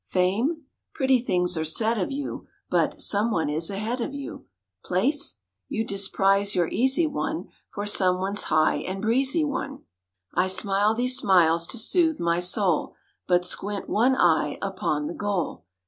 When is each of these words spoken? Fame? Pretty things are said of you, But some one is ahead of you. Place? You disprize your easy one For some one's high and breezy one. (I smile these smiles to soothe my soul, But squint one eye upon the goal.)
Fame? 0.07 0.63
Pretty 0.95 1.19
things 1.19 1.55
are 1.55 1.63
said 1.63 1.99
of 1.99 2.11
you, 2.11 2.47
But 2.71 2.99
some 2.99 3.29
one 3.29 3.51
is 3.51 3.69
ahead 3.69 4.01
of 4.01 4.15
you. 4.15 4.47
Place? 4.83 5.35
You 5.67 5.85
disprize 5.85 6.55
your 6.55 6.67
easy 6.69 7.05
one 7.05 7.49
For 7.69 7.85
some 7.85 8.17
one's 8.17 8.45
high 8.45 8.77
and 8.77 8.99
breezy 8.99 9.43
one. 9.45 9.83
(I 10.33 10.47
smile 10.47 10.95
these 10.95 11.17
smiles 11.19 11.67
to 11.67 11.77
soothe 11.77 12.19
my 12.19 12.39
soul, 12.39 12.95
But 13.27 13.45
squint 13.45 13.87
one 13.87 14.15
eye 14.15 14.57
upon 14.63 15.05
the 15.05 15.13
goal.) 15.13 15.65